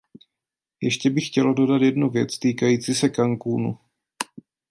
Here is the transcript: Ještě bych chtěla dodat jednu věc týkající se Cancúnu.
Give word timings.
Ještě 0.81 1.09
bych 1.09 1.27
chtěla 1.27 1.53
dodat 1.53 1.81
jednu 1.81 2.09
věc 2.09 2.39
týkající 2.39 2.93
se 2.95 3.09
Cancúnu. 3.09 3.77